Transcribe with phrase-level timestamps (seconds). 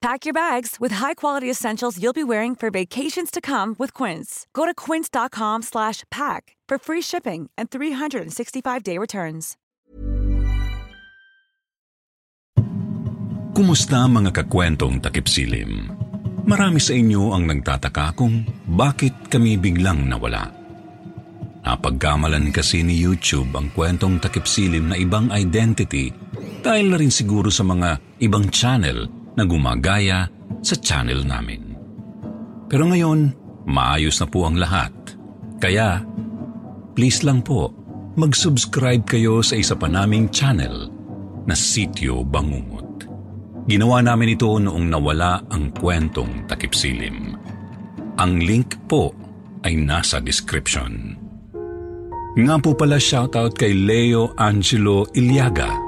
[0.00, 4.48] Pack your bags with high-quality essentials you'll be wearing for vacations to come with Quince.
[4.56, 9.60] Go to quince.com/pack for free shipping and 365-day returns.
[13.52, 15.92] Kumusta mga kakwentong takipsilim?
[16.48, 20.48] Marami sa inyo ang nagtataka kung bakit kami biglang nawala.
[21.60, 26.08] Napagkamalan kasi ni YouTube ang kwentong takipsilim na ibang identity
[26.64, 30.26] dahil na rin siguro sa mga ibang channel na gumagaya
[30.60, 31.74] sa channel namin.
[32.70, 33.34] Pero ngayon,
[33.66, 34.92] maayos na po ang lahat.
[35.58, 36.02] Kaya,
[36.94, 37.74] please lang po,
[38.14, 40.90] mag-subscribe kayo sa isa pa naming channel
[41.48, 43.08] na Sityo Bangungot.
[43.64, 47.38] Ginawa namin ito noong nawala ang kwentong takipsilim.
[48.18, 49.14] Ang link po
[49.64, 51.16] ay nasa description.
[52.36, 55.79] Nga po pala shoutout kay Leo Angelo Iliaga.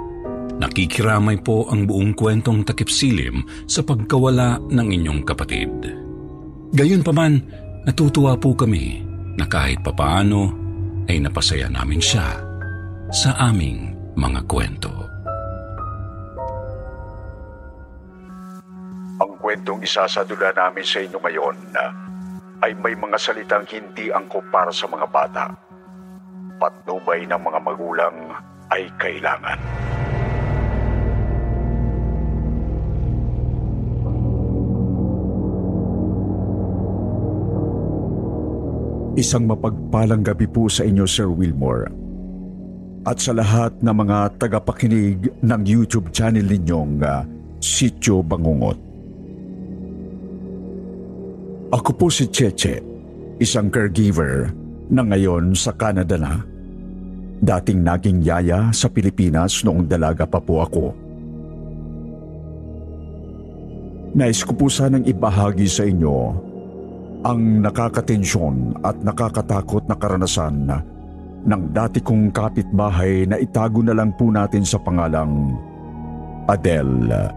[0.60, 5.72] Nakikiramay po ang buong kwentong takipsilim sa pagkawala ng inyong kapatid.
[6.72, 7.34] Gayunpaman,
[7.88, 9.00] natutuwa po kami
[9.36, 10.52] na kahit papaano
[11.08, 12.36] ay napasaya namin siya
[13.12, 14.92] sa aming mga kwento.
[19.22, 21.56] Ang kwentong isasadula namin sa inyo ngayon
[22.62, 25.44] ay may mga salitang hindi angkop para sa mga bata.
[26.62, 28.16] Patnubay ng mga magulang
[28.70, 29.58] ay kailangan.
[39.12, 41.92] Isang mapagpalang gabi po sa inyo, Sir Wilmore.
[43.04, 47.20] At sa lahat ng mga tagapakinig ng YouTube channel ninyong uh,
[47.60, 48.80] Sityo Bangungot.
[51.76, 52.80] Ako po si Cheche,
[53.36, 54.48] isang caregiver
[54.88, 56.40] na ngayon sa Canada na.
[57.36, 60.84] Dating naging yaya sa Pilipinas noong dalaga pa po ako.
[64.16, 66.48] Nais ko po sanang ibahagi sa inyo
[67.22, 70.66] ang nakakatensyon at nakakatakot na karanasan
[71.42, 75.58] ng dati kong kapitbahay na itago na lang po natin sa pangalang
[76.50, 77.30] Adele.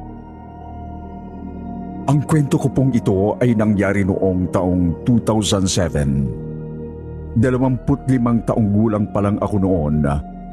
[2.06, 7.38] Ang kwento ko pong ito ay nangyari noong taong 2007.
[7.38, 10.06] 25 taong gulang pa lang ako noon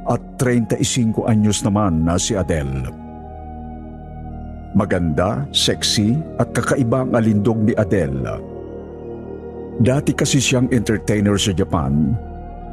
[0.08, 2.88] at 35 anyos naman na si Adele.
[4.72, 8.51] Maganda, sexy at kakaiba ang alindog ni Adele.
[9.80, 12.12] Dati kasi siyang entertainer sa Japan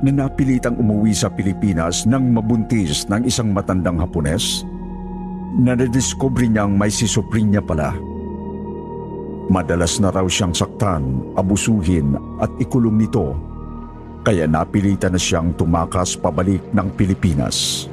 [0.03, 4.67] na napilitang umuwi sa Pilipinas nang mabuntis ng isang matandang Hapones
[5.59, 7.95] na nadiscover niyang may sisoprinya pala.
[9.49, 13.33] Madalas na raw siyang saktan, abusuhin at ikulong nito
[14.21, 17.87] kaya napilitan na siyang tumakas pabalik ng Pilipinas.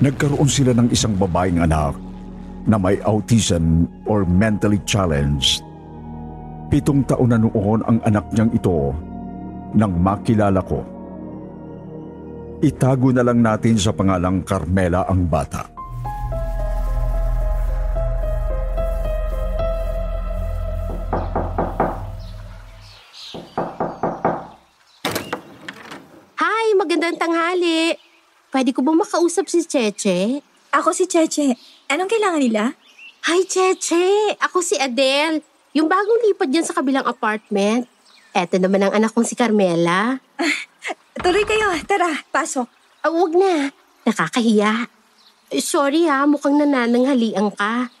[0.00, 1.96] Nagkaroon sila ng isang babaeng anak
[2.68, 5.64] na may autism or mentally challenged.
[6.66, 8.90] Pitong taon na noon ang anak niyang ito
[9.78, 10.82] nang makilala ko.
[12.58, 15.62] Itago na lang natin sa pangalang Carmela ang bata.
[26.42, 27.94] Hi, magandang tanghali.
[28.50, 30.42] Pwede ko ba makausap si Cheche?
[30.74, 31.54] Ako si Cheche.
[31.86, 32.74] Anong kailangan nila?
[33.30, 34.34] Hi, Cheche.
[34.42, 35.55] Ako si Adele.
[35.76, 37.84] Yung bagong lipat dyan sa kabilang apartment.
[38.32, 40.16] Eto naman ang anak kong si Carmela.
[41.20, 41.68] Tuloy kayo.
[41.84, 42.64] Tara, pasok.
[43.04, 43.68] Ah, wag na.
[44.08, 44.88] Nakakahiya.
[45.52, 47.92] Eh, Sorry ha, mukhang nanananghalian ka.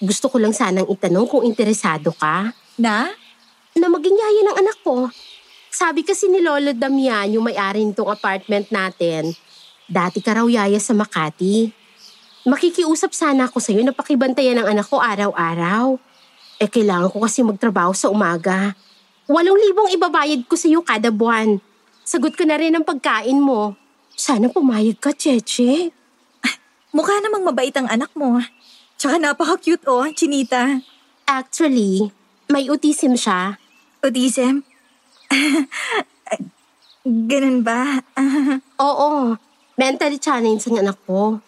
[0.00, 2.48] Gusto ko lang sanang itanong kung interesado ka.
[2.80, 3.12] Na?
[3.76, 5.12] Na maging yaya ng anak ko.
[5.68, 9.36] Sabi kasi ni Lolo Damian, yung may-ari nitong apartment natin,
[9.84, 11.68] dati ka raw yaya sa Makati.
[12.48, 16.00] Makikiusap sana ako sa'yo na pakibantayan ng anak ko araw-araw.
[16.58, 18.74] Eh kailangan ko kasi magtrabaho sa umaga.
[19.30, 21.62] Walong libong ibabayad ko sa'yo kada buwan.
[22.02, 23.78] Sagot ko na rin ang pagkain mo.
[24.18, 25.94] Sana pumayag ka, Cheche.
[26.96, 28.42] Mukha namang mabait ang anak mo.
[28.98, 30.82] Tsaka napaka-cute oh, Chinita.
[31.30, 32.10] Actually,
[32.50, 33.54] may autism siya.
[34.02, 34.66] Autism?
[37.30, 38.02] Ganun ba?
[38.88, 39.38] Oo,
[39.78, 41.38] mentally challenged ang anak ko.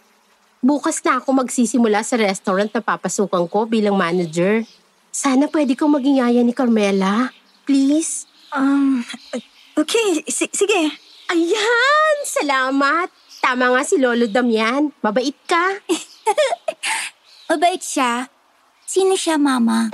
[0.62, 4.62] Bukas na ako magsisimula sa restaurant na papasukan ko bilang manager.
[5.10, 7.34] Sana pwede kong maging yaya ni Carmela.
[7.66, 8.30] Please?
[8.54, 9.02] um,
[9.74, 10.90] okay, si- sige.
[11.30, 12.16] Ayan!
[12.26, 13.10] Salamat!
[13.38, 14.90] Tama nga si Lolo Damian.
[15.00, 15.78] Mabait ka.
[17.50, 18.26] Mabait siya.
[18.82, 19.88] Sino siya, Mama?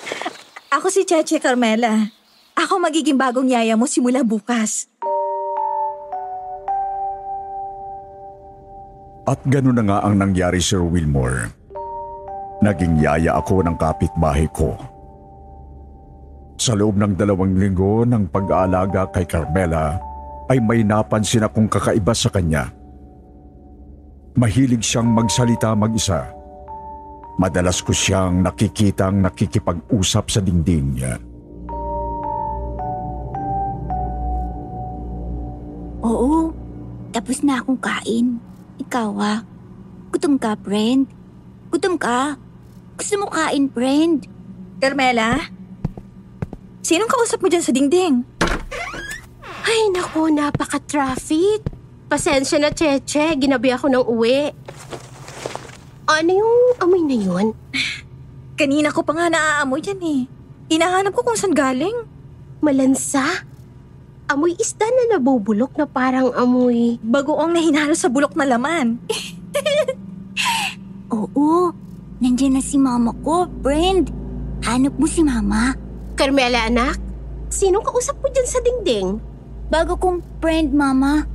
[0.74, 2.08] Ako si Cheche Carmela.
[2.56, 4.88] Ako magiging bagong yaya mo simula bukas.
[9.22, 11.61] At gano'n na nga ang nangyari Sir Wilmore.
[12.62, 14.78] Naging yaya ako ng kapitbahay ko.
[16.62, 19.98] Sa loob ng dalawang linggo ng pag-aalaga kay Carmela,
[20.46, 22.70] ay may napansin akong kakaiba sa kanya.
[24.38, 26.22] Mahilig siyang magsalita mag-isa.
[27.42, 31.18] Madalas ko siyang nakikitang nakikipag-usap sa dingding niya.
[36.06, 36.54] Oo.
[37.10, 38.38] Tapos na akong kain.
[38.78, 39.40] Ikaw ah.
[40.14, 41.10] Gutom ka, friend?
[41.74, 42.38] Gutom ka?
[42.96, 44.28] Gusto mo kain, friend?
[44.82, 45.48] Carmela?
[46.82, 48.26] Sinong kausap mo dyan sa dingding?
[49.62, 51.62] Ay, naku, napaka-traffic.
[52.10, 53.38] Pasensya na, Cheche.
[53.38, 54.50] Ginabi ako ng uwi.
[56.10, 57.46] Ano yung amoy na yun?
[58.60, 60.20] Kanina ko pa nga naaamoy yan eh.
[60.68, 61.94] Hinahanap ko kung saan galing.
[62.60, 63.24] Malansa?
[64.28, 67.00] Amoy isda na nabubulok na parang amoy.
[67.00, 69.00] Bagoong na hinalo sa bulok na laman.
[71.16, 71.72] Oo.
[72.22, 74.06] Nandiyan na si mama ko, friend.
[74.62, 75.74] Hanap mo si mama.
[76.14, 76.94] Carmela, anak?
[77.50, 79.18] Sinong kausap mo dyan sa dingding?
[79.66, 81.26] Bago kong friend, mama.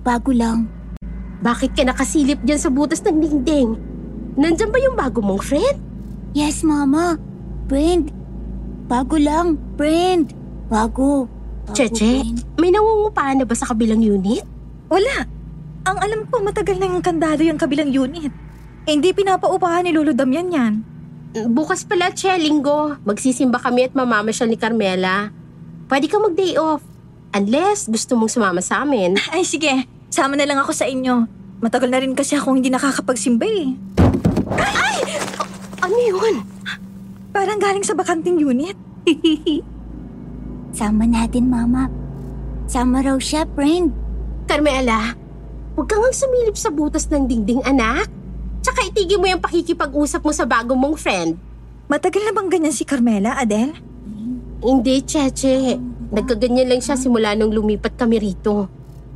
[0.00, 0.72] Bago lang.
[1.44, 3.76] Bakit ka nakasilip dyan sa butas ng dingding?
[4.40, 5.76] Nandyan ba yung bago mong friend?
[6.32, 7.20] Yes, mama.
[7.68, 8.08] Friend.
[8.88, 10.32] Bago lang, friend.
[10.72, 11.28] Bago.
[11.68, 12.40] Bago, Cheche, friend.
[12.56, 14.48] may nangungupahan na ba sa kabilang unit?
[14.88, 15.28] Wala.
[15.84, 18.32] Ang alam ko matagal na yung kandado yung kabilang unit.
[18.88, 20.80] Eh, hindi pinapaupahan ni Lolo Damian yan.
[21.52, 22.96] Bukas pala, Che, linggo.
[23.04, 25.28] Magsisimba kami at mamamasyal ni Carmela.
[25.92, 26.80] Pwede ka mag-day off.
[27.36, 29.20] Unless gusto mong sumama sa amin.
[29.36, 31.28] Ay sige, sama na lang ako sa inyo.
[31.60, 33.76] Matagal na rin kasi akong hindi nakakapagsimba eh.
[35.84, 36.48] Ano yun?
[37.28, 38.72] Parang galing sa bakanting unit.
[40.80, 41.92] Sama natin, mama.
[42.64, 43.92] Sama raw siya, friend.
[44.48, 45.12] Carmela,
[45.76, 48.08] huwag kang ang sumilip sa butas ng dingding, anak.
[48.68, 51.40] Tsaka itigil mo yung pakikipag-usap mo sa bago mong friend.
[51.88, 53.72] Matagal na bang ganyan si Carmela, Adele?
[54.60, 55.80] Hindi, Cheche.
[56.12, 58.68] Nagkaganyan lang siya simula nung lumipat kami rito.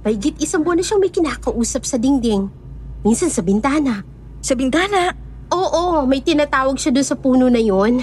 [0.09, 2.49] Mahigit isang buwan na siyang may kinakausap sa dingding.
[3.05, 4.01] Minsan sa bintana.
[4.41, 5.13] Sa bintana.
[5.53, 8.01] Oo, may tinatawag siya doon sa puno na yon.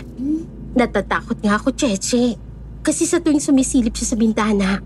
[0.77, 2.37] Natatakot nga ako, Cheche.
[2.85, 4.77] Kasi sa tuwing sumisilip siya sa bintana,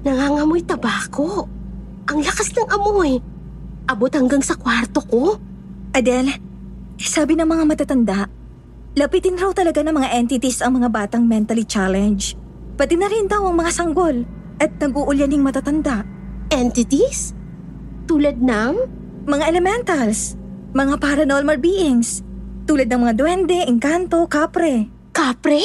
[0.00, 1.44] nangangamoy tabako.
[2.08, 3.20] Ang lakas ng amoy.
[3.84, 5.36] Abot hanggang sa kwarto ko.
[5.96, 6.28] Adele,
[7.00, 8.28] sabi ng mga matatanda,
[9.00, 12.36] lapitin raw talaga ng mga entities ang mga batang mentally challenged.
[12.76, 14.20] Pati na rin daw ang mga sanggol
[14.60, 16.04] at nag-uulyaning matatanda.
[16.52, 17.32] Entities?
[18.04, 18.72] Tulad ng?
[19.24, 20.36] Mga elementals,
[20.76, 22.20] mga paranormal beings,
[22.68, 24.92] tulad ng mga duwende, engkanto, kapre.
[25.16, 25.64] Kapre?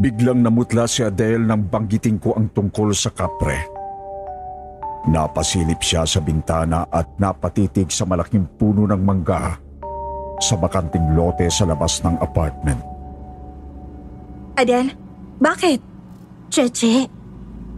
[0.00, 3.79] Biglang namutla si Adele nang banggitin ko ang tungkol sa kapre.
[5.08, 9.56] Napasilip siya sa bintana at napatitig sa malaking puno ng mangga
[10.40, 12.80] sa bakanting lote sa labas ng apartment.
[14.60, 14.92] Adele,
[15.40, 15.80] bakit?
[16.52, 17.08] Cheche,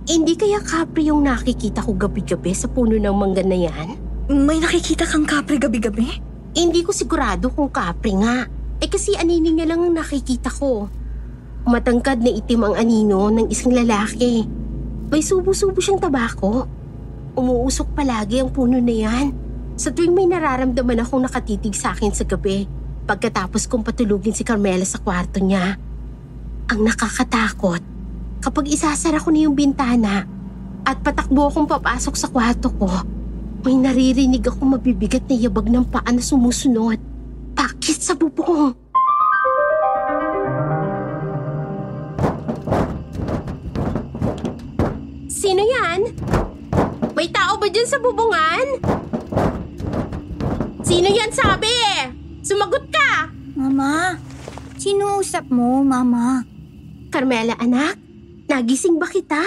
[0.03, 3.89] hindi kaya kapre yung nakikita ko gabi-gabi sa puno ng mangga na yan?
[4.27, 6.19] May nakikita kang kapre gabi-gabi?
[6.59, 8.43] Hindi ko sigurado kung kapre nga.
[8.83, 10.91] Eh kasi anino niya lang ang nakikita ko.
[11.71, 14.43] Matangkad na itim ang anino ng isang lalaki.
[15.07, 16.67] May subo-subo siyang tabako.
[17.33, 19.33] Umuusok palagi ang puno na yan.
[19.81, 22.69] Sa tuwing may nararamdaman akong nakatitig sa akin sa gabi,
[23.09, 25.81] pagkatapos kong patulugin si Carmela sa kwarto niya.
[26.69, 27.81] Ang nakakatakot,
[28.45, 30.29] kapag isasara ko na yung bintana
[30.85, 32.91] at patakbo akong papasok sa kwarto ko,
[33.65, 37.01] may naririnig akong mabibigat na yabag ng paa na sumusunod.
[37.57, 38.82] Pakit sa bubong.
[47.73, 48.65] Dyan sa bubungan?
[50.85, 51.73] Sino yan sabi?
[52.45, 53.33] Sumagot ka!
[53.57, 54.21] Mama,
[54.77, 56.45] sino usap mo, mama?
[57.09, 57.97] Carmela anak,
[58.45, 59.41] nagising ba kita?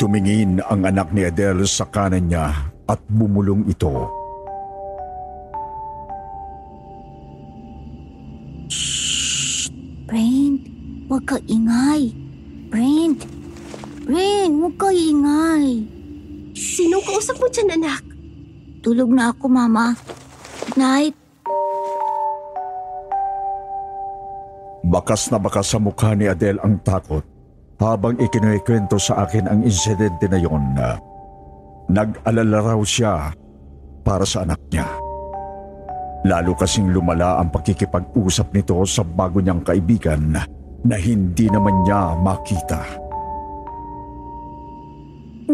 [0.00, 2.50] Tumingin ang anak ni Adele sa kanan niya
[2.88, 4.08] at bumulong ito.
[10.08, 10.58] Friend,
[11.08, 12.12] huwag ka ingay.
[12.70, 13.18] Friend,
[14.04, 15.82] friend, huwag ka ingay.
[16.54, 18.02] Sinong kausap mo dyan anak?
[18.84, 19.96] Tulog na ako, mama.
[20.60, 21.14] Good night.
[24.84, 27.24] Bakas na bakas sa mukha ni Adele ang takot
[27.80, 30.76] habang ikinukwento sa akin ang insidente na yon.
[31.88, 33.32] Nag-alala raw siya
[34.04, 34.86] para sa anak niya.
[36.24, 40.36] Lalo kasing lumala ang pakikipag-usap nito sa bago niyang kaibigan
[40.84, 43.03] na hindi naman niya makita.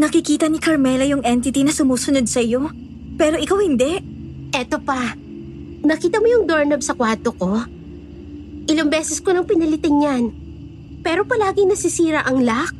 [0.00, 2.72] Nakikita ni Carmela yung entity na sumusunod sa iyo,
[3.20, 4.00] pero ikaw hindi.
[4.48, 5.12] Eto pa,
[5.84, 7.60] nakita mo yung doorknob sa kwarto ko?
[8.64, 10.24] Ilang beses ko nang pinalitan yan.
[11.04, 12.72] Pero palagi nasisira ang lock.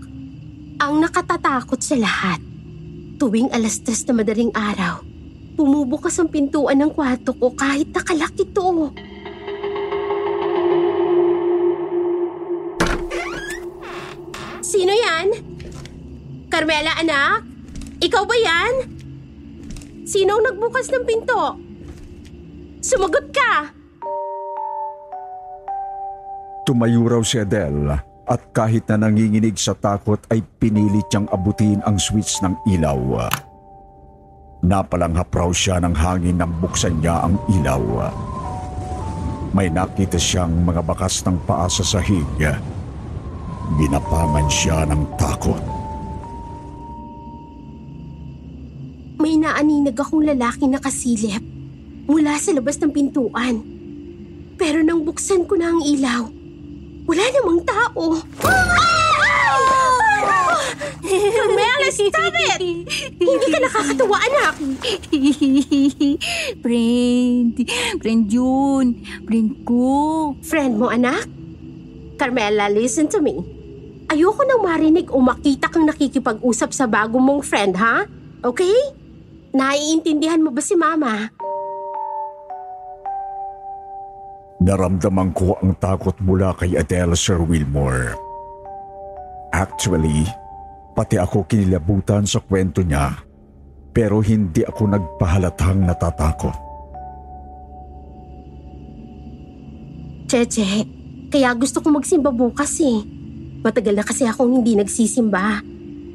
[0.81, 2.41] Ang nakatatakot sa lahat.
[3.21, 5.05] Tuwing alas tres na madaling araw,
[5.61, 8.97] bumubukas ang pintuan ng kwarto ko kahit nakalak ito.
[14.65, 15.60] Sino yan?
[16.61, 17.41] Carmela, anak?
[18.05, 18.85] Ikaw ba yan?
[20.05, 21.57] Sinong nagbukas ng pinto?
[22.85, 23.73] Sumagot ka!
[26.69, 27.97] Tumayo raw si Adele
[28.29, 33.25] at kahit na nanginginig sa takot ay pinilit niyang abutin ang switch ng ilaw.
[34.61, 38.13] Napalanghap raw siya ng hangin nang buksan niya ang ilaw.
[39.57, 42.29] May nakita siyang mga bakas ng paa sa sahig.
[43.81, 45.80] Ginapangan siya ng takot.
[49.91, 51.43] Naaninag akong lalaki na kasilip
[52.07, 53.59] mula sa labas ng pintuan.
[54.55, 56.31] Pero nang buksan ko na ang ilaw,
[57.11, 58.23] wala namang tao.
[61.11, 62.61] Carmela, stop it!
[63.19, 64.55] Hindi ka nakakatawa, anak.
[66.63, 67.55] friend.
[67.99, 68.87] Friend yun.
[69.27, 69.87] Friend ko.
[70.45, 71.27] Friend mo, anak?
[72.15, 73.43] Carmela, listen to me.
[74.07, 78.07] Ayoko nang marinig o makita kang nakikipag-usap sa bago mong friend, ha?
[78.45, 79.00] Okay?
[79.51, 81.27] Naiintindihan mo ba si Mama?
[84.61, 88.15] Naramdaman ko ang takot mula kay Adele Sir Wilmore.
[89.51, 90.29] Actually,
[90.95, 93.31] pati ako kinilabutan sa kwento niya
[93.91, 96.55] pero hindi ako nagpahalatang natatakot.
[100.31, 100.87] Cheche,
[101.27, 103.03] kaya gusto ko magsimba bukas eh.
[103.67, 105.59] Matagal na kasi akong hindi nagsisimba.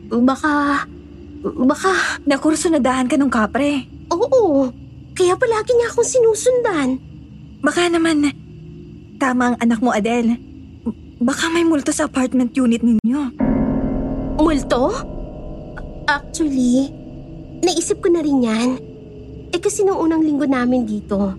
[0.07, 0.87] Baka,
[1.45, 1.91] baka,
[2.25, 3.85] Nakursunadahan ka ng kapre.
[4.09, 4.73] oo.
[5.15, 6.99] Kaya palagi niya akong sinusundan.
[7.63, 8.35] Baka naman,
[9.15, 10.35] tama ang anak mo Adele.
[11.17, 13.21] Baka may multo sa apartment unit ninyo.
[14.35, 14.91] Multo?
[16.05, 16.91] Actually,
[17.63, 18.69] naisip ko na rin yan.
[19.49, 21.31] Eh kasi nung unang linggo namin dito,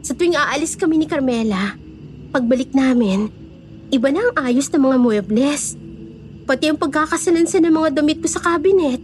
[0.00, 1.74] sa tuwing aalis kami ni Carmela,
[2.30, 3.26] pagbalik namin,
[3.90, 5.74] iba na ang ayos ng mga muebles.
[6.46, 9.02] Pati ang pagkakasalansa ng mga damit ko sa cabinet.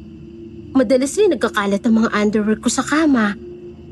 [0.71, 3.35] Madalas rin nagkakalat ang mga underwear ko sa kama.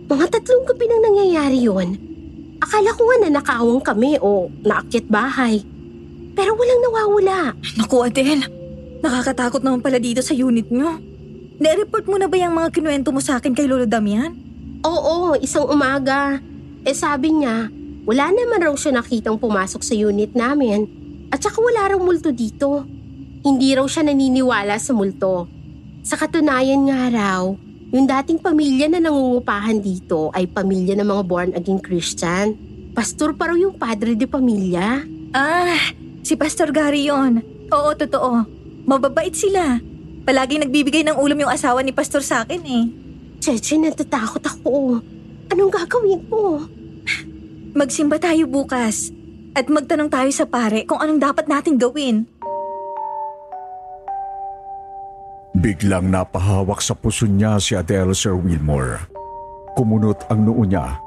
[0.06, 1.98] Mga tatlong gabi nang nangyayari yun.
[2.62, 5.66] Akala ko nga na nakawang kami o naakyat bahay.
[6.38, 7.38] Pero walang nawawala.
[7.74, 8.46] Naku Adele,
[9.02, 11.02] nakakatakot naman pala dito sa unit nyo.
[11.58, 14.38] Na-report mo na ba yung mga kinuwento mo sa akin kay Lolo Damian?
[14.86, 16.38] Oo, isang umaga.
[16.86, 17.66] Eh sabi niya,
[18.06, 20.86] wala naman raw siya nakitang pumasok sa unit namin.
[21.34, 22.86] At saka wala raw multo dito.
[23.42, 25.57] Hindi raw siya naniniwala sa multo.
[26.08, 27.44] Sa katunayan nga raw,
[27.92, 32.56] yung dating pamilya na nangungupahan dito ay pamilya ng mga born again Christian.
[32.96, 35.04] Pastor pa raw yung padre de pamilya.
[35.36, 35.92] Ah,
[36.24, 37.44] si Pastor Gary yon.
[37.68, 38.40] Oo, totoo.
[38.88, 39.84] Mababait sila.
[40.24, 42.84] Palaging nagbibigay ng ulam yung asawa ni Pastor sa akin eh.
[43.44, 45.04] Cheche, natatakot ako.
[45.52, 46.64] Anong gagawin ko?
[47.76, 49.12] Magsimba tayo bukas.
[49.52, 52.24] At magtanong tayo sa pare kung anong dapat nating gawin.
[55.58, 59.10] Biglang napahawak sa puso niya si Adele Sir Wilmore.
[59.74, 61.02] Kumunot ang noo niya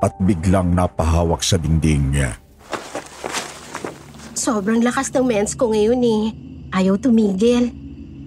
[0.00, 2.32] at biglang napahawak sa dingding niya.
[4.32, 6.22] Sobrang lakas ng mens ko ngayon eh.
[6.72, 7.68] Ayaw tumigil.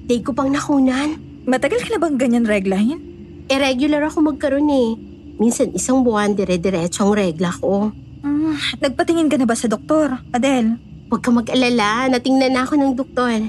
[0.05, 1.17] Day ko pang nakunan.
[1.49, 3.01] Matagal ka na bang ganyan reglahin?
[3.49, 4.93] Irregular ako magkaroon eh.
[5.41, 7.89] Minsan isang buwan dire-diretso ang regla ko.
[8.21, 10.77] Hmm, nagpatingin ka na ba sa doktor, Adele?
[11.09, 13.41] Huwag ka mag-alala, natingnan na ako ng doktor.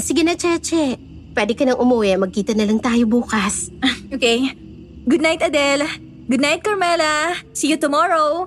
[0.00, 1.05] Sige na, Cheche.
[1.36, 3.68] Pwede ka nang umuwi, magkita na lang tayo bukas.
[4.06, 4.54] Okay.
[5.04, 5.82] Good night, Adele.
[6.30, 7.34] Good night, Carmela.
[7.50, 8.46] See you tomorrow.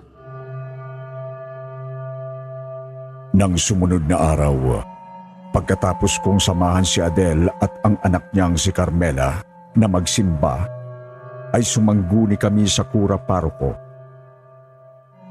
[3.36, 4.80] Nang sumunod na araw,
[5.52, 9.44] pagkatapos kong samahan si Adele at ang anak niyang si Carmela
[9.76, 10.64] na magsimba,
[11.52, 13.76] ay sumangguni kami sa kura paroko.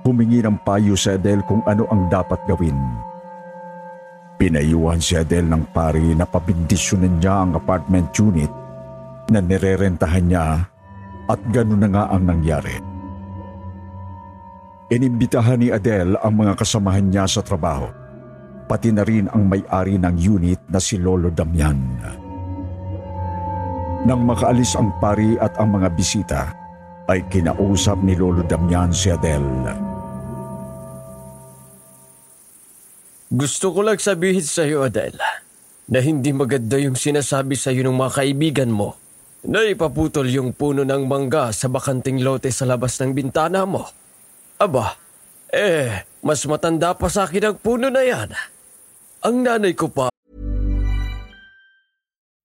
[0.04, 2.76] Humingi ng payo si Adele kung ano ang dapat gawin.
[4.38, 8.52] Pinayuhan si Adele ng pari na pabindisyonan niya ang apartment unit
[9.34, 10.62] na nirerentahan niya
[11.26, 12.78] at gano'n na nga ang nangyari.
[14.94, 17.90] Inimbitahan ni Adele ang mga kasamahan niya sa trabaho,
[18.70, 21.98] pati na rin ang may-ari ng unit na si Lolo Damian.
[24.06, 26.54] Nang makaalis ang pari at ang mga bisita,
[27.10, 29.87] ay kinausap ni Lolo Damian si Adele.
[33.28, 35.20] Gusto ko lang sabihin sa iyo, Adele,
[35.92, 38.96] na hindi maganda yung sinasabi sa iyo ng mga kaibigan mo
[39.44, 43.84] na ipaputol yung puno ng mangga sa bakanting lote sa labas ng bintana mo.
[44.56, 44.96] Aba,
[45.52, 48.32] eh, mas matanda pa sa akin ang puno na yan.
[49.22, 50.08] Ang nanay ko pa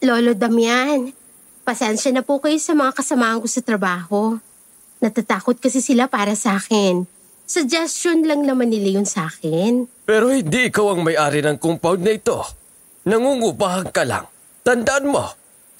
[0.00, 1.12] Lolo Damian,
[1.60, 4.40] pasensya na po kayo sa mga kasamahan ko sa trabaho.
[4.96, 7.04] Natatakot kasi sila para sa akin.
[7.44, 9.84] Suggestion lang naman nila yun sa akin.
[10.08, 12.40] Pero hindi ikaw ang may-ari ng compound na ito.
[13.04, 14.24] Nangungupahan ka lang.
[14.64, 15.24] Tandaan mo,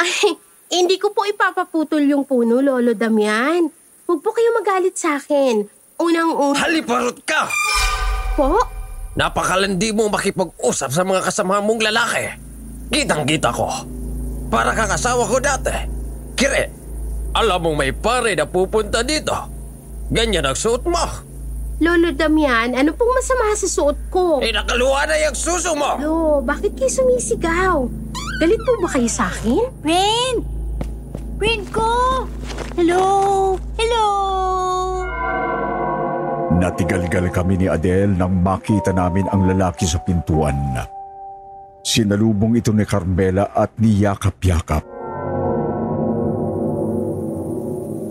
[0.00, 0.36] Ay,
[0.68, 3.68] hindi ko po ipapaputol yung puno, Lolo Damian.
[4.04, 5.64] Huwag po kayo magalit sa akin.
[5.96, 7.48] Unang-una haliparot ka!
[8.36, 8.56] po,
[9.16, 12.24] Napakalandi mo makipag-usap sa mga kasama mong lalaki.
[12.88, 13.68] Kitang-kita ko.
[14.50, 15.70] Para kang asawa ko dati.
[16.34, 16.74] Kire,
[17.38, 19.32] alam mong may pare na pupunta dito.
[20.10, 21.30] Ganyan ang suot mo.
[21.80, 24.42] Lolo Damian, ano pong masama sa suot ko?
[24.44, 25.96] Eh, nakaluwa na yung suso mo.
[25.96, 27.88] Lo, bakit kayo sumisigaw?
[28.42, 29.64] Galit po ba kayo sa akin?
[29.80, 30.38] Friend!
[31.40, 31.88] Friend ko!
[32.76, 33.04] Hello!
[33.80, 34.04] Hello!
[36.60, 40.76] Natigalgal kami ni Adele nang makita namin ang lalaki sa pintuan.
[41.90, 44.86] Sinalubong ito ni Carmela at niyakap-yakap.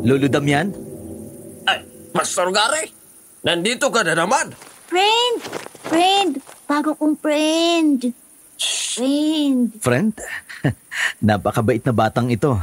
[0.04, 0.68] Lolo Damian?
[1.64, 2.92] Ay, Pastor Gary,
[3.40, 4.52] nandito ka na naman.
[4.92, 5.40] Friend!
[5.88, 6.32] Friend!
[6.68, 8.12] Bago kong friend!
[8.60, 9.72] Friend!
[9.80, 10.12] Friend?
[11.24, 12.60] Napakabait na batang ito.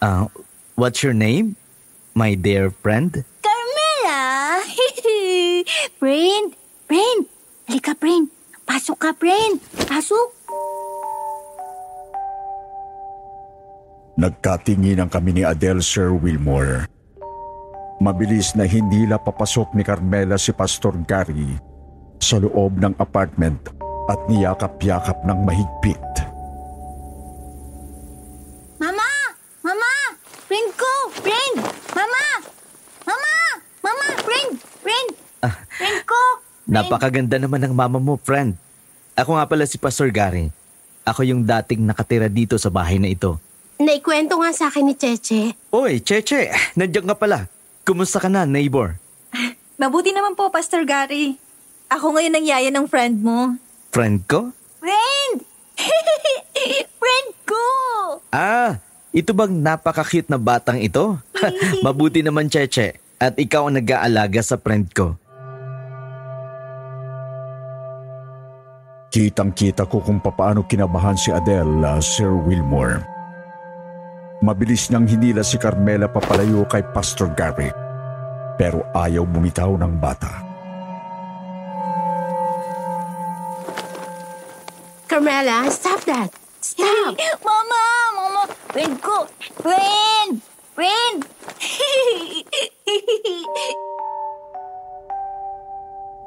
[0.00, 0.32] Ah,
[0.80, 1.60] what's your name?
[2.16, 3.20] My dear friend?
[3.44, 4.64] Carmela!
[6.00, 6.56] friend!
[6.88, 7.20] Friend!
[7.68, 8.32] Halika, friend!
[8.64, 9.60] Pasok ka, friend!
[9.84, 10.43] Pasok!
[14.14, 16.86] Nagkatinginan kami ni Adele Sir Wilmore.
[17.98, 21.58] Mabilis na hindi la papasok ni Carmela si Pastor Gary
[22.22, 23.74] sa loob ng apartment
[24.06, 26.04] at niyakap-yakap ng mahigpit.
[28.78, 29.10] Mama!
[29.66, 29.92] Mama!
[30.46, 30.92] Friend ko!
[31.18, 31.56] Friend!
[31.90, 32.24] Mama!
[33.02, 33.34] Mama!
[33.82, 34.06] Mama!
[34.22, 34.50] Friend!
[34.78, 35.08] Friend!
[35.74, 36.20] Friend ko!
[36.70, 38.54] Napakaganda naman ng mama mo, friend.
[39.18, 40.54] Ako nga pala si Pastor Gary.
[41.02, 43.42] Ako yung dating nakatira dito sa bahay na ito.
[43.74, 45.58] Naikwento nga sa akin ni Cheche.
[45.74, 47.50] Oy, Cheche, nandiyan ka pala.
[47.82, 48.94] Kumusta ka na, neighbor?
[49.82, 51.34] Mabuti naman po, Pastor Gary.
[51.90, 53.58] Ako ngayon ang yaya ng friend mo.
[53.90, 54.54] Friend ko?
[54.78, 55.42] Friend!
[57.02, 57.64] friend ko!
[58.30, 58.78] Ah,
[59.10, 61.18] ito bang napaka-cute na batang ito?
[61.86, 63.02] Mabuti naman, Cheche.
[63.18, 65.18] At ikaw ang nag-aalaga sa friend ko.
[69.10, 73.13] Kitang-kita ko kung papaano kinabahan si Adele, ah, Sir Wilmore.
[74.44, 77.72] Mabilis niyang hinila si Carmela papalayo kay Pastor Gary.
[78.60, 80.44] Pero ayaw bumitaw ng bata.
[85.08, 86.28] Carmela, stop that!
[86.60, 87.16] Stop!
[87.40, 87.84] Mama!
[88.12, 88.42] Mama!
[88.68, 89.24] Friend ko!
[89.64, 90.36] Friend!
[90.76, 91.18] Friend!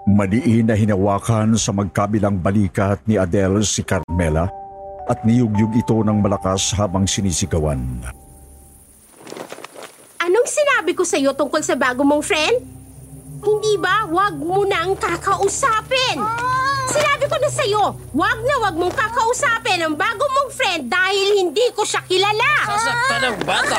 [0.09, 4.49] Madiin na hinawakan sa magkabilang balikat ni Adele si Carmela
[5.07, 7.79] at niyugyug ito ng malakas habang sinisigawan.
[10.19, 12.59] Anong sinabi ko sa iyo tungkol sa bago mong friend?
[13.39, 16.19] Hindi ba wag mo nang kakausapin?
[16.91, 21.47] Sinabi ko na sa iyo, wag na wag mong kakausapin ang bago mong friend dahil
[21.47, 22.51] hindi ko siya kilala.
[22.67, 23.77] Sasaktan ng bata.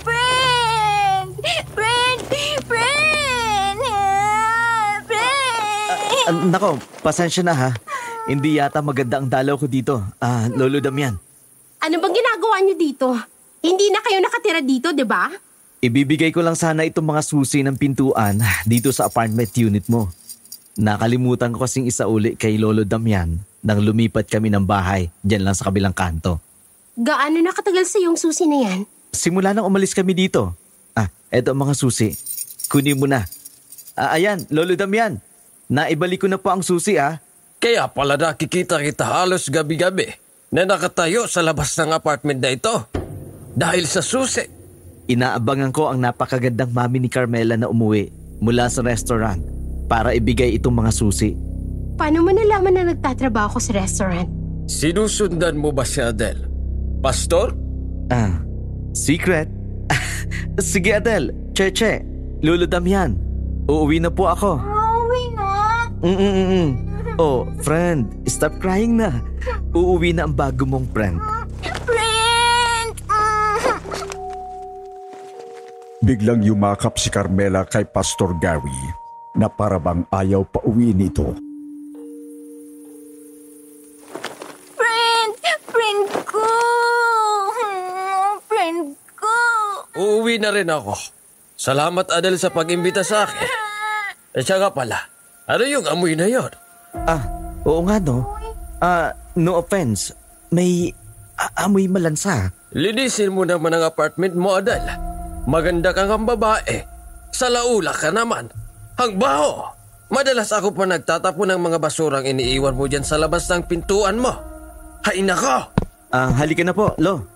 [0.00, 1.28] Friend!
[1.76, 2.18] Friend!
[2.64, 3.80] Friend!
[5.04, 5.40] Friend!
[6.26, 7.70] Ah, nako, pasensya na ha.
[8.26, 10.02] Hindi yata maganda ang dalaw ko dito.
[10.18, 11.14] Ah, Lolo Damian.
[11.78, 13.06] Ano bang ginagawa niyo dito?
[13.62, 15.30] Hindi na kayo nakatira dito, di ba?
[15.78, 20.10] Ibibigay ko lang sana itong mga susi ng pintuan dito sa apartment unit mo.
[20.74, 25.70] Nakalimutan ko kasing isauli kay Lolo Damian nang lumipat kami ng bahay dyan lang sa
[25.70, 26.42] kabilang kanto.
[26.98, 28.78] Gaano nakatagal sa yung susi na yan?
[29.14, 30.50] Simula nang umalis kami dito.
[30.98, 32.10] Ah, eto ang mga susi.
[32.66, 33.22] Kunin mo na.
[33.94, 35.22] Ah, ayan, Lolo Damian.
[35.70, 37.22] Naibalik ko na po ang susi ah.
[37.56, 40.12] Kaya pala nakikita kita halos gabi-gabi
[40.52, 42.74] na nakatayo sa labas ng apartment na ito.
[43.56, 44.44] Dahil sa susi.
[45.06, 48.10] Inaabangan ko ang napakagandang mami ni Carmela na umuwi
[48.42, 49.38] mula sa restaurant
[49.86, 51.32] para ibigay itong mga susi.
[51.96, 54.28] Paano mo nalaman na nagtatrabaho ko sa restaurant?
[54.66, 56.44] Sinusundan mo ba si Adele?
[57.00, 57.54] Pastor?
[58.10, 58.42] Ah,
[58.92, 59.46] secret?
[60.60, 62.02] Sige Adele, Cheche,
[62.42, 63.14] Lolo Damian,
[63.70, 64.58] uuwi na po ako.
[64.58, 65.46] Uuwi na.
[66.02, 66.85] Mm-mm-mm.
[67.16, 69.24] Oh, friend, stop crying na.
[69.72, 71.16] Uuwi na ang bago mong friend.
[71.88, 72.92] Friend!
[76.04, 78.80] Biglang yumakap si Carmela kay Pastor Gary
[79.32, 81.32] na parabang ayaw pa uwi nito.
[84.76, 85.32] Friend!
[85.72, 86.48] Friend ko!
[88.44, 89.36] Friend ko!
[89.96, 90.92] Uuwi na rin ako.
[91.56, 93.48] Salamat Adele sa pag-imbita sa akin.
[94.36, 95.00] At siya nga pala,
[95.48, 96.65] ano yung amoy na yon?
[97.04, 97.22] Ah,
[97.68, 98.24] oo nga no.
[98.80, 100.16] Ah, no offense.
[100.48, 100.88] May
[101.36, 102.48] a- amoy malansa.
[102.72, 104.96] Linisin mo naman ang apartment mo, Adele.
[105.44, 106.82] Maganda kang ang babae.
[107.30, 108.48] Sa laula ka naman.
[108.96, 109.68] Ang baho!
[110.08, 114.32] Madalas ako pa nagtatapon ng mga basurang iniiwan mo dyan sa labas ng pintuan mo.
[115.04, 115.68] Hay nako!
[116.08, 117.26] Ah, halika na po, Lo.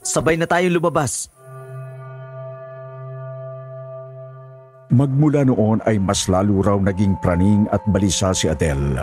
[0.00, 1.28] Sabay na tayong lumabas.
[4.86, 9.02] Magmula noon ay mas lalo raw naging praning at balisa si Adele.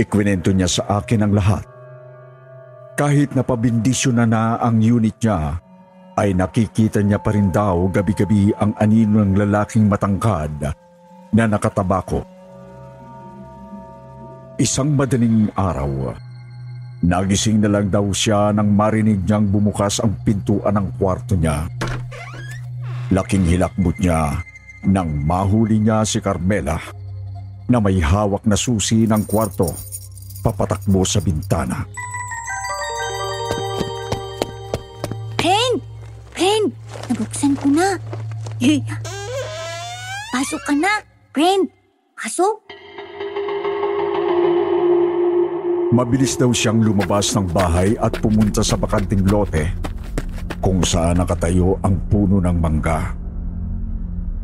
[0.00, 1.64] Ikwinento niya sa akin ang lahat.
[2.96, 5.60] Kahit napabindisyo na na ang unit niya,
[6.18, 10.72] ay nakikita niya pa rin daw gabi-gabi ang anino ng lalaking matangkad
[11.30, 12.24] na nakatabako.
[14.58, 16.16] Isang madaling araw,
[17.06, 21.70] nagising na lang daw siya nang marinig niyang bumukas ang pintuan ng kwarto niya.
[23.08, 24.44] Laking hilakbot niya
[24.84, 26.76] nang mahuli niya si Carmela
[27.68, 29.72] na may hawak na susi ng kwarto
[30.44, 31.88] papatakbo sa bintana.
[35.40, 35.76] Friend!
[36.36, 36.66] Friend!
[37.08, 37.96] Nabuksan ko na.
[40.36, 40.92] Pasok ka na.
[41.32, 41.64] Friend!
[42.12, 42.56] Pasok.
[45.88, 49.87] Mabilis daw siyang lumabas ng bahay at pumunta sa bakanting lote
[50.58, 53.14] kung saan nakatayo ang puno ng mangga.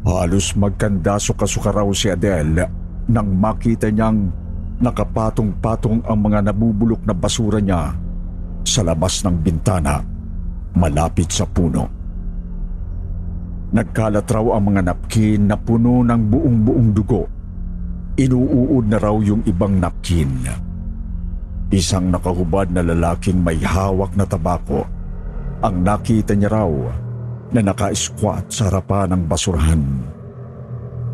[0.05, 2.69] Halos magkandaso-kasuka raw si Adele
[3.09, 4.29] nang makita niyang
[4.79, 7.95] nakapatong-patong ang mga nabubulok na basura niya
[8.65, 10.01] sa labas ng bintana
[10.77, 11.89] malapit sa puno.
[13.75, 17.23] Nagkalat raw ang mga napkin na puno ng buong-buong dugo.
[18.15, 20.31] Inuuod na raw yung ibang napkin.
[21.75, 24.94] Isang nakahubad na lalaking may hawak na tabako
[25.65, 26.69] ang nakita niya raw
[27.49, 29.83] na naka-squat sa harapan ng basurahan.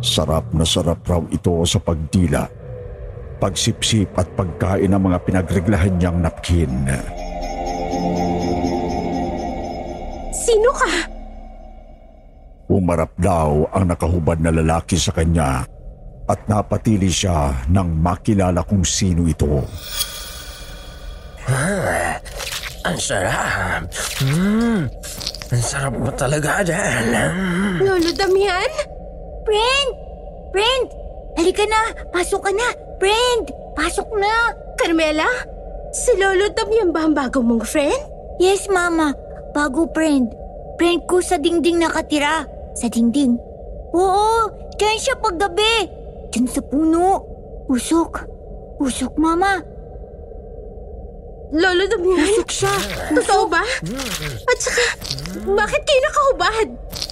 [0.02, 2.50] Sarap na sarap raw ito sa pagdila,
[3.38, 6.82] pagsipsip at pagkain ng mga pinagreglahan niyang napkin.
[10.34, 10.92] Sino ka?
[12.74, 15.62] Umarap daw ang nakahubad na lalaki sa kanya
[16.26, 19.62] at napatili siya nang makilala kung sino ito.
[22.80, 23.84] Ang sarap.
[24.24, 24.88] Mm,
[25.52, 27.28] ang sarap mo talaga, Adele.
[27.84, 28.72] Lolo Damian?
[29.44, 29.88] Friend!
[30.48, 30.86] Friend!
[31.36, 31.92] Halika na!
[32.08, 32.68] Pasok ka na!
[32.96, 33.44] Friend!
[33.76, 34.56] Pasok na!
[34.80, 35.28] Carmela?
[35.92, 38.00] Si Lolo Damian ba ang bago mong friend?
[38.40, 39.12] Yes, Mama.
[39.52, 40.32] Bago friend.
[40.80, 42.48] Friend ko sa dingding nakatira.
[42.80, 43.36] Sa dingding?
[43.92, 44.48] Oo,
[44.80, 45.84] dyan siya paggabi.
[46.32, 47.28] Dyan sa puno.
[47.68, 48.24] Usok.
[48.80, 49.60] Usok, Mama.
[51.50, 52.22] Lolo Damian?
[52.30, 52.74] Usok siya.
[53.10, 53.62] Totoo ba?
[54.46, 54.84] At saka,
[55.50, 56.66] bakit kayo nakahubad?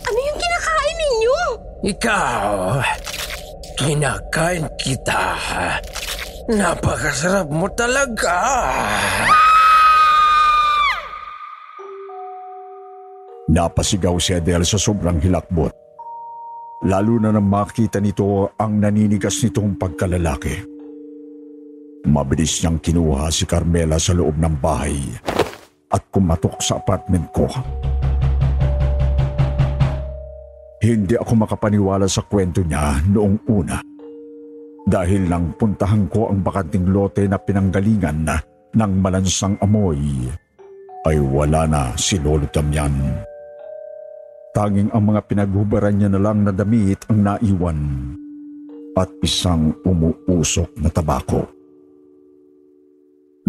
[0.07, 1.41] Ano yung kinakain ninyo?
[1.91, 2.53] Ikaw,
[3.83, 5.23] kinakain kita.
[6.55, 8.39] Napakasarap mo talaga.
[13.49, 15.73] Napasigaw si Adele sa sobrang hilakbot.
[16.87, 20.78] Lalo na nang makita nito ang naninigas nitong pagkalalaki.
[22.07, 25.01] Mabilis niyang kinuha si Carmela sa loob ng bahay
[25.91, 27.49] at kumatok sa apartment ko.
[30.79, 33.83] Hindi ako makapaniwala sa kwento niya noong una.
[34.89, 38.25] dahil nang puntahan ko ang bakanting lote na pinanggalingan
[38.73, 40.33] ng malansang amoy,
[41.05, 43.21] ay wala na si Lolo Damian.
[44.57, 47.81] Tanging ang mga pinaghubaran niya na lang na damit ang naiwan
[48.97, 51.58] at isang umuusok na tabako.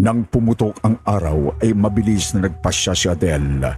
[0.00, 3.68] Nang pumutok ang araw ay mabilis na nagpasya si Adele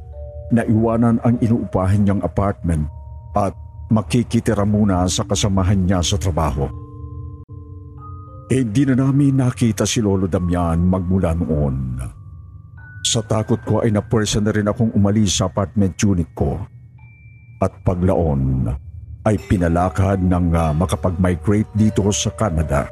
[0.54, 2.86] na iwanan ang inuupahan niyang apartment
[3.34, 3.50] at
[3.90, 6.70] makikitira muna sa kasamahan niya sa trabaho.
[8.46, 11.98] Hindi na namin nakita si Lolo Damian magmula noon.
[13.02, 16.54] Sa takot ko ay napersa na rin akong umalis sa apartment unit ko.
[17.58, 18.70] At paglaon
[19.26, 22.86] ay pinalakad ng makapag-migrate dito sa Canada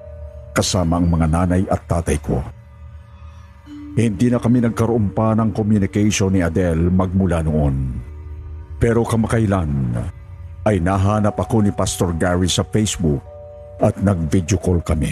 [0.51, 2.43] kasama ang mga nanay at tatay ko.
[3.91, 7.99] Hindi na kami nagkaroon pa ng communication ni Adele magmula noon.
[8.79, 9.99] Pero kamakailan
[10.63, 13.19] ay nahanap ako ni Pastor Gary sa Facebook
[13.83, 15.11] at nag-video call kami.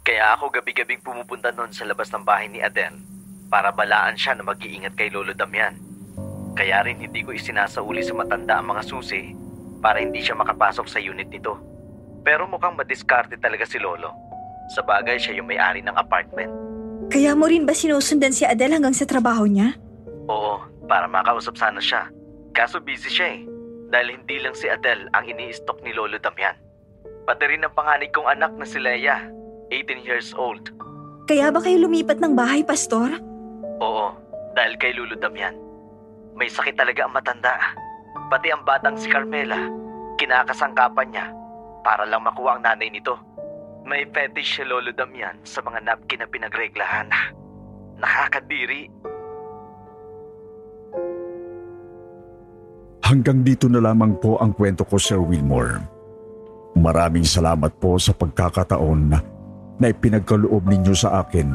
[0.00, 2.96] Kaya ako gabi-gabing pumupunta noon sa labas ng bahay ni Adele
[3.52, 5.76] para balaan siya na mag-iingat kay Lolo Damian.
[6.56, 9.36] Kaya rin hindi ko isinasauli sa matanda ang mga susi
[9.84, 11.60] para hindi siya makapasok sa unit nito.
[12.24, 14.27] Pero mukhang madiskarte talaga si Lolo
[14.72, 16.52] sa bagay siya yung may-ari ng apartment.
[17.08, 19.76] Kaya mo rin ba sinusundan si Adele hanggang sa trabaho niya?
[20.28, 22.12] Oo, para makausap sana siya.
[22.52, 23.40] Kaso busy siya eh.
[23.88, 26.52] Dahil hindi lang si Adele ang ini-stock ni Lolo Damian.
[27.24, 29.24] Pati rin ang panganay kong anak na si Leia,
[29.72, 30.68] 18 years old.
[31.24, 33.16] Kaya ba kayo lumipat ng bahay, Pastor?
[33.80, 34.12] Oo,
[34.52, 35.56] dahil kay Lolo Damian.
[36.36, 37.56] May sakit talaga ang matanda.
[38.28, 39.68] Pati ang batang si Carmela,
[40.20, 41.26] kinakasangkapan niya
[41.80, 43.16] para lang makuha ang nanay nito.
[43.88, 47.08] May fetish si Lolo Damian sa mga napkin na pinagreglahan.
[47.96, 48.92] Nakakadiri.
[53.08, 55.80] Hanggang dito na lamang po ang kwento ko, Sir Wilmore.
[56.76, 59.02] Maraming salamat po sa pagkakataon
[59.80, 61.48] na ipinagkaloob ninyo sa akin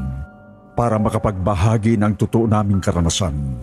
[0.74, 3.62] para makapagbahagi ng totoo naming karanasan.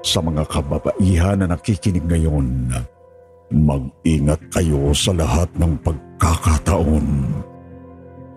[0.00, 2.72] Sa mga kababaihan na nakikinig ngayon,
[3.52, 7.06] mag-ingat kayo sa lahat ng pag pagkakataon.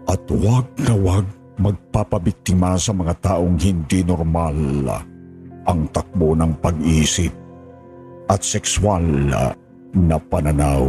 [0.05, 1.25] At huwag na huwag
[1.57, 4.57] magpapabiktima sa mga taong hindi normal
[5.65, 7.33] ang takbo ng pag-iisip
[8.29, 9.03] at sexual
[9.93, 10.85] na pananaw.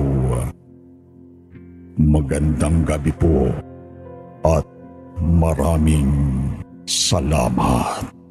[1.97, 3.53] Magandang gabi po
[4.45, 4.65] at
[5.21, 6.09] maraming
[6.89, 8.22] salamat.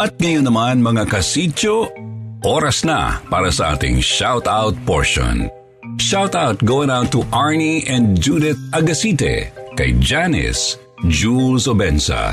[0.00, 1.92] At ngayon naman mga kasityo,
[2.40, 5.52] oras na para sa ating shoutout portion.
[6.00, 10.80] Shoutout going out to Arnie and Judith Agasite, kay Janice,
[11.12, 12.32] Jules Obensa,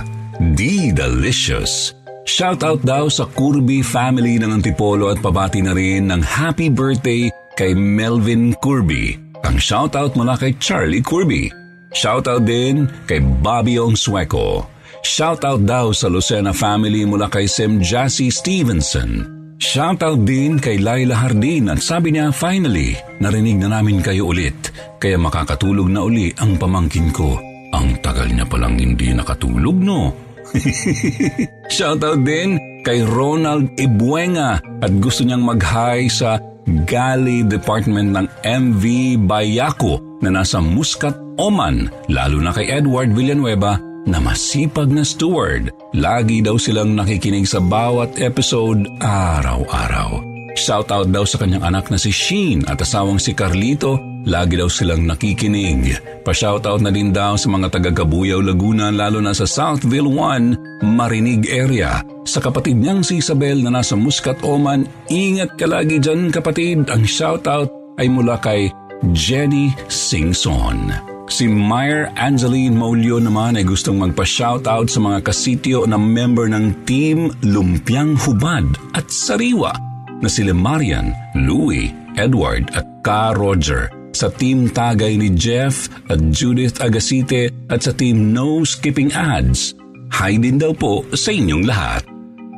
[0.56, 1.92] D Delicious.
[2.24, 7.28] Shoutout daw sa Kurbi family ng Antipolo at pabati na rin ng happy birthday
[7.60, 9.20] kay Melvin Kurbi.
[9.44, 11.52] Ang shoutout mula kay Charlie Kurbi.
[11.92, 14.77] Shoutout din kay Bobby Ong Sueco.
[15.08, 19.24] Shoutout daw sa Lucena family mula kay Sim Jassy Stevenson.
[19.56, 22.92] Shoutout din kay Laila Hardin at sabi niya finally,
[23.24, 27.40] narinig na namin kayo ulit kaya makakatulog na uli ang pamangkin ko.
[27.72, 30.12] Ang tagal niya palang hindi nakatulog no?
[31.76, 36.36] Shoutout din kay Ronald Ibuenga at gusto niyang mag-hi sa
[36.84, 38.84] Gali Department ng MV
[39.24, 45.70] Bayako na nasa Muscat, Oman, lalo na kay Edward Villanueva na masipag na steward.
[45.94, 50.24] Lagi daw silang nakikinig sa bawat episode araw-araw.
[50.58, 54.02] Shoutout daw sa kanyang anak na si Sheen at asawang si Carlito.
[54.26, 56.02] Lagi daw silang nakikinig.
[56.26, 61.46] Pa-shoutout na din daw sa mga taga Gabuyaw, Laguna lalo na sa Southville 1, Marinig
[61.48, 62.02] area.
[62.26, 66.90] Sa kapatid niyang si Isabel na nasa Muscat, Oman, ingat ka lagi dyan kapatid.
[66.90, 67.70] Ang shoutout
[68.02, 68.74] ay mula kay
[69.14, 71.17] Jenny Singson.
[71.28, 77.36] Si Meyer Angeline Molio naman ay gustong magpa-shoutout sa mga kasityo na member ng Team
[77.44, 78.64] Lumpiang Hubad
[78.96, 79.76] at Sariwa
[80.24, 86.80] na sila Marian, Louie, Edward at Ka Roger sa Team Tagay ni Jeff at Judith
[86.80, 89.76] Agasite at sa Team No Skipping Ads.
[90.16, 92.17] Hi din daw po sa inyong lahat.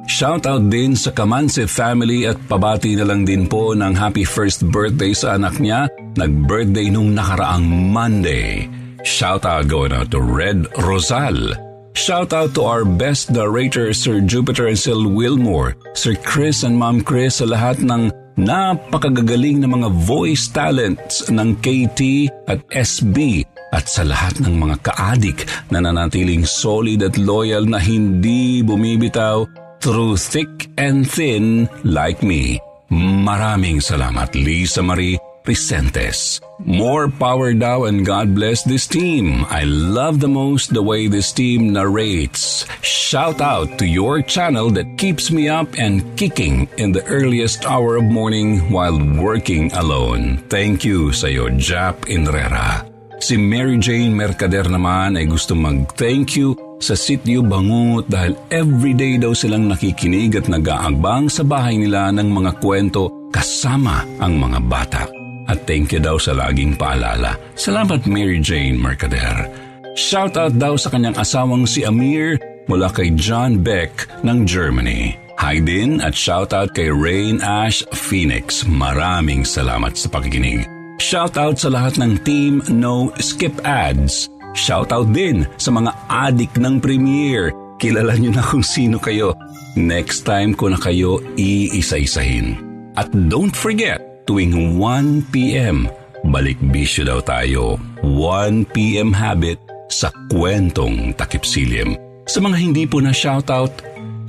[0.10, 5.13] Shoutout din sa Kamanse family at pabati na lang din po ng happy first birthday
[5.13, 5.86] sa anak niya.
[6.17, 8.65] Nag-birthday nung nakaraang Monday.
[9.06, 11.54] Shoutout going out to Red Rosal.
[11.93, 17.38] Shoutout to our best narrator Sir Jupiter and Sil Wilmore, Sir Chris and Mom Chris
[17.38, 23.45] sa lahat ng napakagagaling na mga voice talents ng KT at SB
[23.78, 29.45] at sa lahat ng mga kaadik na nanatiling solid at loyal na hindi bumibitaw
[29.82, 32.60] through thick and thin like me.
[32.92, 36.42] Maraming salamat Lisa Marie Vicentes.
[36.62, 39.46] More power daw and God bless this team.
[39.50, 42.70] I love the most the way this team narrates.
[42.86, 47.98] Shout out to your channel that keeps me up and kicking in the earliest hour
[47.98, 50.44] of morning while working alone.
[50.52, 52.86] Thank you sa'yo, Jap Inrera.
[53.20, 59.36] Si Mary Jane Mercader naman ay gusto mag-thank you sa sityo Bangungot dahil everyday daw
[59.36, 65.04] silang nakikinig at nag-aagbang sa bahay nila ng mga kwento kasama ang mga bata.
[65.50, 67.36] At thank you daw sa laging paalala.
[67.60, 69.50] Salamat Mary Jane Mercader.
[70.00, 72.39] Shoutout daw sa kanyang asawang si Amir
[72.72, 75.18] mula kay John Beck ng Germany.
[75.42, 78.63] Hi din at shoutout kay Rain Ash Phoenix.
[78.63, 80.68] Maraming salamat sa pakikinig.
[81.00, 84.38] Shoutout sa lahat ng team No Skip Ads.
[84.58, 87.54] Shoutout din sa mga adik ng Premiere.
[87.80, 89.38] Kilala niyo na kung sino kayo.
[89.78, 92.60] Next time ko na kayo iisa-isahin.
[93.00, 95.88] At don't forget, tuwing 1pm.
[96.28, 97.80] Balik bisyo daw tayo.
[98.04, 101.96] 1pm habit sa kwentong takipsilim.
[102.28, 103.74] Sa mga hindi po na shoutout,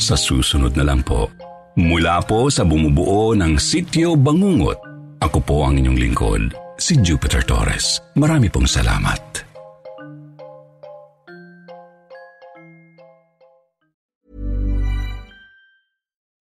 [0.01, 1.29] sa susunod na lang po.
[1.77, 4.79] Mula po sa bumubuo ng Sityo Bangungot,
[5.21, 6.43] ako po ang inyong lingkod,
[6.81, 8.01] si Jupiter Torres.
[8.17, 9.50] Marami pong salamat.